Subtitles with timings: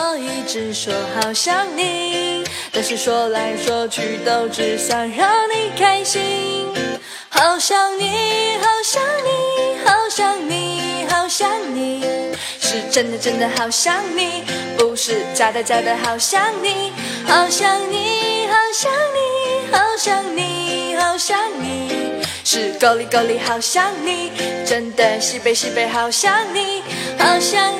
[0.00, 2.42] 所以只说好想你。
[2.72, 6.66] 但是说来说去，都只想让你开心。
[7.28, 12.02] 好想你，好想你，好想你，好想你，
[12.58, 14.42] 是真的真的好想你，
[14.78, 16.92] 不是假的假的好想你。
[17.26, 24.32] 好想你，好想你，好想你，好想你，是够力够力好想你，
[24.64, 26.82] 真的西北西北好想你。
[27.18, 27.79] 好想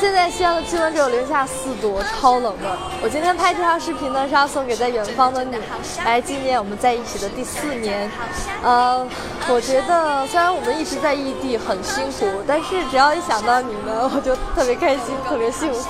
[0.00, 2.78] 现在西安的气温只有零下四度，超冷的。
[3.02, 5.56] 我今天拍这条视频呢，是要送给在远方的你，
[6.04, 8.08] 来纪念我们在一起的第四年。
[8.62, 9.04] 呃，
[9.48, 15.88] 我觉得虽然我们一直在异地很辛苦，但是只要一想到你呢，我就特别开心，特别幸福。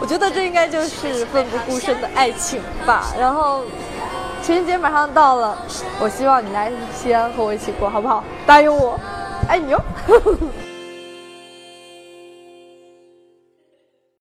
[0.00, 3.12] 我觉得这应该就是奋不顾身的爱情吧。
[3.20, 3.60] 然后
[4.42, 5.58] 情人节马上到了，
[6.00, 8.24] 我希望你来西安和我一起过，好不好？
[8.46, 8.98] 答应我，
[9.48, 9.78] 爱你哟
[10.08, 10.38] 哦。